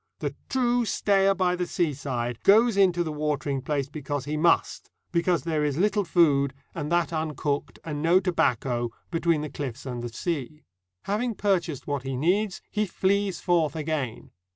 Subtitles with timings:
[0.17, 5.43] The true stayer by the seaside goes into the watering place because he must; because
[5.43, 10.09] there is little food, and that uncooked, and no tobacco, between the cliffs and the
[10.09, 10.63] sea.
[11.03, 14.31] Having purchased what he needs he flees forth again.